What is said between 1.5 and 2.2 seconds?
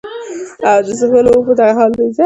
دغه حال دے